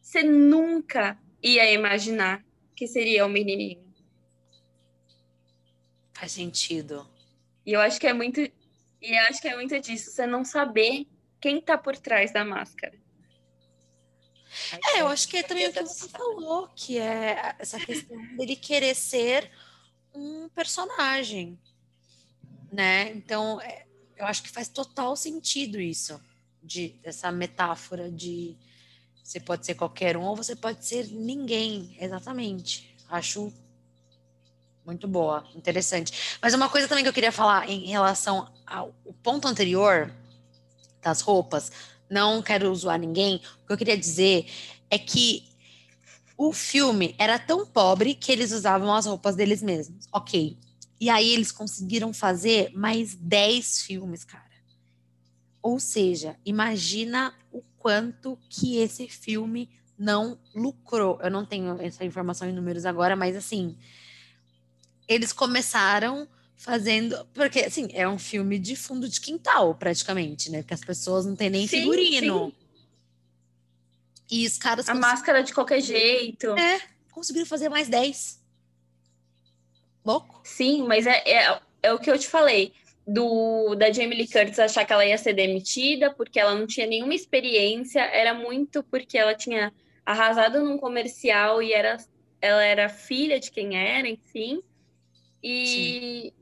[0.00, 2.44] Você nunca ia imaginar
[2.76, 3.82] que seria o menininho.
[6.12, 7.08] Faz sentido.
[7.66, 8.40] E eu acho que é muito
[9.04, 11.06] e acho que é muito disso, você não saber
[11.40, 12.98] quem tá por trás da máscara.
[14.94, 18.56] É, eu acho que é também o que você falou, que é essa questão dele
[18.56, 19.50] querer ser
[20.14, 21.58] um personagem,
[22.72, 23.10] né?
[23.10, 23.84] Então, é,
[24.16, 26.20] eu acho que faz total sentido isso,
[26.62, 28.56] de essa metáfora de
[29.22, 32.94] Você pode ser qualquer um ou você pode ser ninguém, exatamente.
[33.08, 33.52] Acho
[34.84, 36.38] muito boa, interessante.
[36.40, 40.12] Mas uma coisa também que eu queria falar em relação ao ponto anterior
[41.02, 41.70] das roupas,
[42.08, 44.46] não quero zoar ninguém, o que eu queria dizer
[44.90, 45.48] é que
[46.36, 50.06] o filme era tão pobre que eles usavam as roupas deles mesmos.
[50.12, 50.58] Ok.
[51.00, 54.44] E aí eles conseguiram fazer mais 10 filmes, cara.
[55.62, 61.18] Ou seja, imagina o quanto que esse filme não lucrou.
[61.22, 63.76] Eu não tenho essa informação em números agora, mas assim,
[65.08, 67.26] eles começaram fazendo.
[67.34, 70.62] Porque, assim, é um filme de fundo de quintal, praticamente, né?
[70.62, 72.46] Porque as pessoas não têm nem sim, figurino.
[72.46, 72.64] Sim.
[74.30, 74.88] E os caras.
[74.88, 76.50] A máscara de qualquer jeito.
[76.58, 78.42] É, conseguiram fazer mais 10.
[80.04, 80.40] Louco?
[80.44, 82.72] Sim, mas é, é, é o que eu te falei.
[83.06, 86.86] Do, da Jamie Lee Curtis achar que ela ia ser demitida porque ela não tinha
[86.86, 89.70] nenhuma experiência, era muito porque ela tinha
[90.06, 91.98] arrasado num comercial e era,
[92.40, 94.62] ela era filha de quem era, enfim.
[95.42, 96.32] E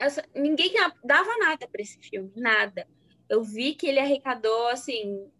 [0.00, 0.72] essa, ninguém
[1.04, 2.88] dava nada para esse filme, nada.
[3.28, 5.30] Eu vi que ele arrecadou, assim,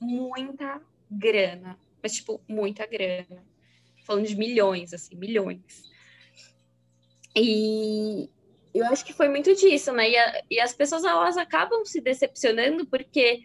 [0.00, 1.78] muita grana.
[2.02, 3.46] Mas, tipo, muita grana.
[4.04, 5.84] Falando de milhões, assim, milhões.
[7.34, 8.28] E
[8.74, 10.10] eu acho que foi muito disso, né?
[10.10, 13.44] E, a, e as pessoas, elas acabam se decepcionando porque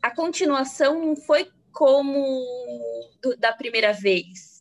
[0.00, 2.44] a continuação não foi como
[3.20, 4.57] do, da primeira vez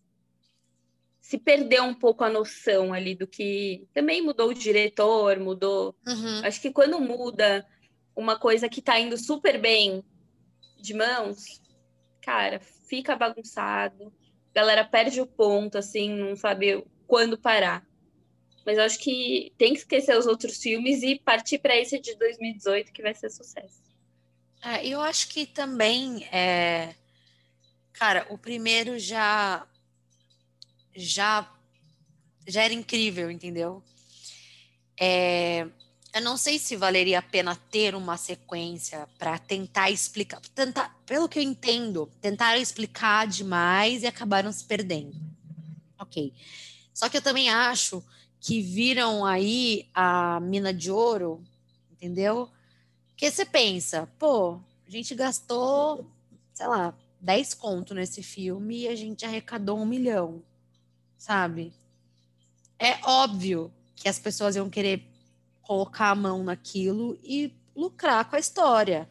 [1.27, 5.93] se perdeu um pouco a noção ali do que também mudou o diretor, mudou.
[6.07, 6.45] Uhum.
[6.45, 7.67] Acho que quando muda
[8.15, 10.01] uma coisa que tá indo super bem
[10.79, 11.61] de mãos,
[12.21, 14.05] cara, fica bagunçado.
[14.05, 17.85] A galera perde o ponto, assim, não sabe quando parar.
[18.65, 22.15] Mas eu acho que tem que esquecer os outros filmes e partir para esse de
[22.15, 23.83] 2018 que vai ser sucesso.
[24.63, 26.95] É, eu acho que também é...
[27.91, 29.67] Cara, o primeiro já
[30.97, 31.49] já
[32.47, 33.83] já era incrível, entendeu?
[34.99, 35.67] É,
[36.13, 41.27] eu não sei se valeria a pena ter uma sequência para tentar explicar, tentar, pelo
[41.27, 45.15] que eu entendo, tentaram explicar demais e acabaram se perdendo.
[45.99, 46.33] Ok.
[46.93, 48.03] Só que eu também acho
[48.39, 51.43] que viram aí a mina de ouro,
[51.91, 52.49] entendeu?
[53.09, 56.09] Porque você pensa, pô, a gente gastou,
[56.53, 60.41] sei lá, 10 conto nesse filme e a gente arrecadou um milhão
[61.27, 61.73] sabe?
[62.79, 65.03] É óbvio que as pessoas iam querer
[65.61, 69.09] colocar a mão naquilo e lucrar com a história.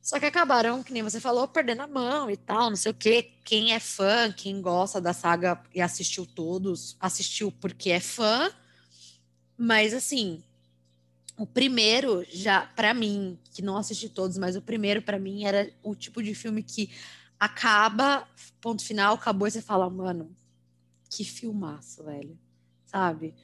[0.00, 2.94] Só que acabaram, que nem você falou, perdendo a mão e tal, não sei o
[2.94, 3.30] quê.
[3.44, 8.50] Quem é fã, quem gosta da saga e assistiu todos, assistiu porque é fã.
[9.56, 10.42] Mas assim,
[11.36, 15.70] o primeiro já para mim, que não assisti todos, mas o primeiro para mim era
[15.82, 16.90] o tipo de filme que
[17.38, 18.26] acaba,
[18.62, 20.34] ponto final, acabou e você fala, mano,
[21.10, 22.38] que filmaço, velho.
[22.86, 23.34] Sabe?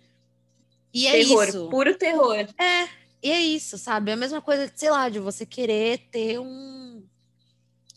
[0.93, 1.69] E é terror, isso.
[1.69, 2.49] Puro terror.
[2.59, 2.89] É,
[3.23, 4.11] e é isso, sabe?
[4.11, 7.03] É a mesma coisa, sei lá, de você querer ter um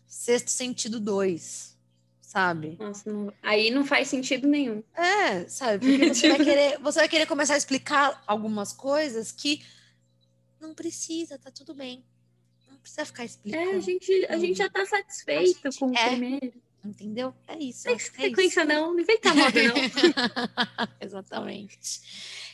[0.05, 1.77] sexto sentido 2,
[2.21, 2.77] sabe?
[2.79, 3.33] Nossa, não...
[3.41, 4.83] aí não faz sentido nenhum.
[4.93, 5.85] É, sabe?
[5.97, 9.63] Porque você vai querer, você vai querer começar a explicar algumas coisas que
[10.59, 12.03] não precisa, tá tudo bem.
[12.69, 13.71] Não precisa ficar explicando.
[13.71, 16.53] É, a gente, a gente já tá satisfeito gente, com o é, primeiro.
[16.83, 17.33] Entendeu?
[17.47, 17.87] É isso.
[17.87, 18.93] Não tem sequência, é não.
[18.93, 19.75] Não inventa moda, não.
[20.99, 21.79] Exatamente.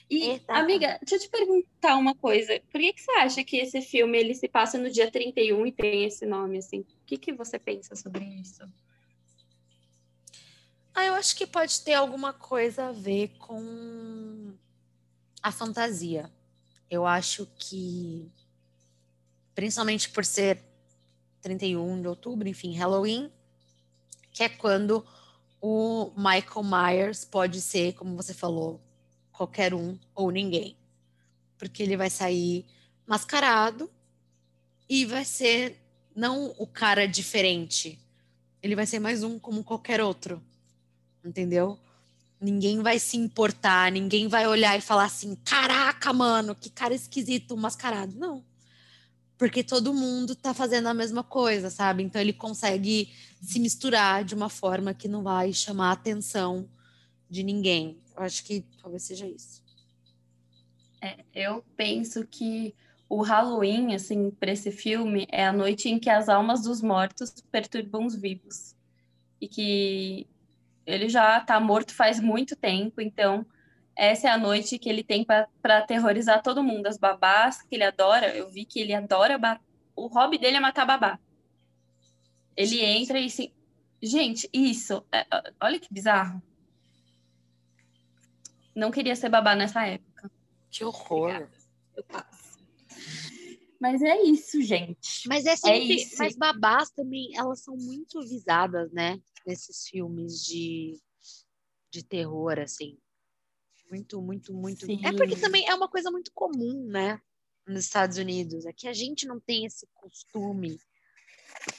[0.09, 0.53] E, Eita.
[0.53, 2.59] amiga, deixa eu te perguntar uma coisa.
[2.71, 5.71] Por que, que você acha que esse filme ele se passa no dia 31 e
[5.71, 6.79] tem esse nome, assim?
[6.79, 8.63] O que, que você pensa sobre isso?
[10.93, 14.53] Ah, eu acho que pode ter alguma coisa a ver com
[15.41, 16.31] a fantasia.
[16.89, 18.31] Eu acho que,
[19.55, 20.61] principalmente por ser
[21.41, 23.31] 31 de outubro, enfim, Halloween,
[24.31, 25.05] que é quando
[25.61, 28.79] o Michael Myers pode ser, como você falou,
[29.31, 30.77] qualquer um ou ninguém.
[31.57, 32.65] Porque ele vai sair
[33.05, 33.89] mascarado
[34.87, 35.77] e vai ser
[36.15, 37.99] não o cara diferente.
[38.61, 40.41] Ele vai ser mais um como qualquer outro.
[41.23, 41.77] Entendeu?
[42.39, 47.57] Ninguém vai se importar, ninguém vai olhar e falar assim: caraca, mano, que cara esquisito
[47.57, 48.15] mascarado.
[48.15, 48.48] Não
[49.39, 52.03] porque todo mundo tá fazendo a mesma coisa, sabe?
[52.03, 53.09] Então ele consegue
[53.41, 56.69] se misturar de uma forma que não vai chamar a atenção
[57.29, 57.97] de ninguém.
[58.17, 59.63] Eu acho que talvez seja isso.
[61.01, 62.75] É, eu penso que
[63.07, 67.33] o Halloween, assim, para esse filme, é a noite em que as almas dos mortos
[67.49, 68.75] perturbam os vivos.
[69.39, 70.27] E que
[70.85, 73.45] ele já tá morto faz muito tempo, então
[73.99, 76.87] essa é a noite que ele tem para aterrorizar todo mundo.
[76.87, 79.59] As babás que ele adora, eu vi que ele adora.
[79.93, 81.19] O hobby dele é matar babá.
[82.55, 83.53] Ele entra e se.
[84.01, 85.05] Gente, isso.
[85.11, 85.27] É,
[85.59, 86.41] olha que bizarro.
[88.73, 90.31] Não queria ser babá nessa época.
[90.71, 91.49] Que horror.
[91.93, 92.57] Eu passo.
[93.81, 95.27] Mas é isso, gente.
[95.27, 99.19] Mas é, é sempre, é mas babás também, elas são muito visadas, né?
[99.45, 100.97] Nesses filmes de,
[101.91, 102.97] de terror, assim.
[103.89, 104.85] Muito, muito, muito.
[104.85, 105.01] Sim.
[105.03, 107.19] É porque também é uma coisa muito comum, né?
[107.67, 108.65] Nos Estados Unidos.
[108.65, 110.79] É que a gente não tem esse costume.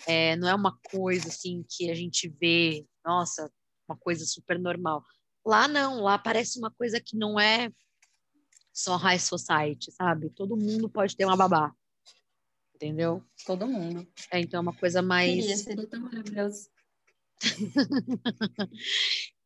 [0.07, 3.51] É, não é uma coisa assim que a gente vê, nossa,
[3.89, 5.05] uma coisa super normal.
[5.47, 7.71] Lá não, lá parece uma coisa que não é
[8.73, 10.31] só high society, sabe?
[10.31, 11.73] Todo mundo pode ter uma babá.
[12.75, 13.25] Entendeu?
[13.47, 14.07] Todo mundo.
[14.33, 15.45] É, então é uma coisa mais.
[15.45, 16.69] Seria, seria tão maravilhoso.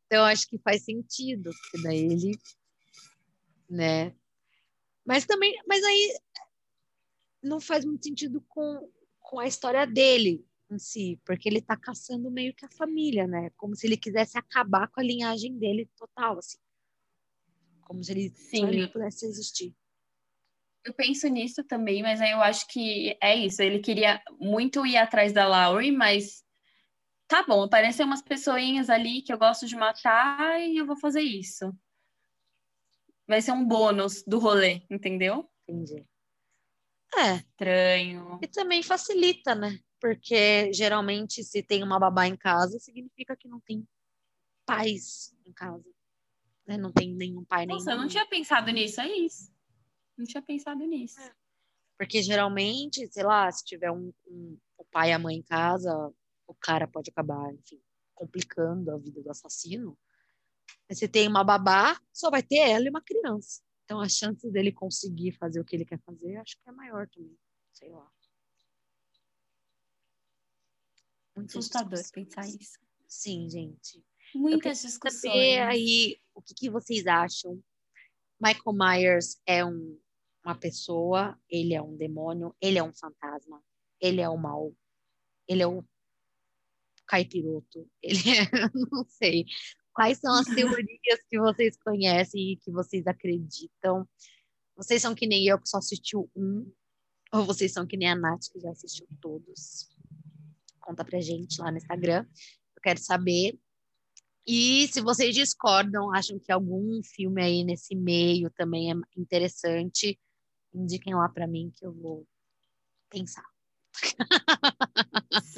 [0.07, 2.39] Então acho que faz sentido, porque daí ele,
[3.69, 4.15] né?
[5.05, 6.19] Mas também, mas aí
[7.43, 8.91] não faz muito sentido com,
[9.21, 13.51] com a história dele, em si, porque ele tá caçando meio que a família, né?
[13.57, 16.59] Como se ele quisesse acabar com a linhagem dele total, assim.
[17.83, 18.67] Como se ele, Sim.
[18.67, 19.75] ele pudesse existir.
[20.85, 23.63] Eu penso nisso também, mas aí eu acho que é isso.
[23.63, 26.44] Ele queria muito ir atrás da Laurie, mas
[27.27, 31.23] tá bom, aparecem umas pessoinhas ali que eu gosto de matar e eu vou fazer
[31.23, 31.75] isso.
[33.27, 35.51] Vai ser um bônus do rolê, entendeu?
[35.67, 36.07] Entendi.
[37.17, 37.37] É.
[37.37, 38.39] Estranho.
[38.43, 39.79] E também facilita, né?
[40.05, 43.89] porque geralmente se tem uma babá em casa, significa que não tem
[44.67, 45.83] pais em casa.
[46.67, 46.77] Né?
[46.77, 49.51] Não tem nenhum pai Nossa, eu não tinha pensado nisso, é isso.
[50.15, 51.19] Não tinha pensado nisso.
[51.19, 51.33] É.
[51.97, 56.13] Porque geralmente, sei lá, se tiver um, um, o pai e a mãe em casa,
[56.47, 57.81] o cara pode acabar, enfim,
[58.15, 59.99] complicando a vida do assassino.
[60.89, 63.63] Mas se tem uma babá, só vai ter ela e uma criança.
[63.85, 67.09] Então a chance dele conseguir fazer o que ele quer fazer, acho que é maior
[67.09, 67.39] também.
[67.73, 68.11] Sei lá.
[71.37, 72.79] Muito assustador pensar isso.
[73.09, 74.05] Sim, gente.
[74.35, 75.23] Muitas discussões.
[75.23, 77.63] Saber aí o que, que, vocês acham.
[78.41, 79.99] Michael Myers é um,
[80.45, 83.63] uma pessoa, ele é um demônio, ele é um fantasma,
[84.01, 84.73] ele é o mal,
[85.49, 85.85] ele é o
[87.07, 89.45] caipiroto, ele é, não sei.
[89.93, 94.09] Quais são as teorias que vocês conhecem e que vocês acreditam?
[94.77, 96.69] Vocês são que nem eu, que só assistiu um,
[97.33, 99.89] ou vocês são que nem a Nath, que já assistiu todos?
[100.85, 102.27] conta pra gente lá no Instagram.
[102.77, 103.59] Eu quero saber.
[104.47, 110.21] E se vocês discordam, acham que algum filme aí nesse meio também é interessante,
[110.73, 112.27] indiquem lá para mim que eu vou
[113.09, 113.47] pensar.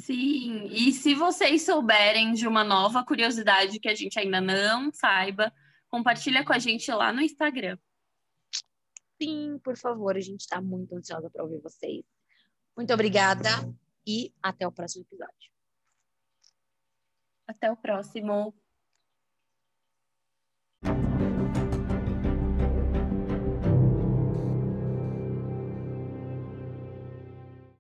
[0.07, 5.53] Sim, e se vocês souberem de uma nova curiosidade que a gente ainda não saiba,
[5.89, 7.77] compartilha com a gente lá no Instagram.
[9.21, 12.05] Sim, por favor, a gente está muito ansiosa para ouvir vocês.
[12.77, 13.49] Muito obrigada
[14.07, 15.51] e até o próximo episódio.
[17.49, 18.55] Até o próximo.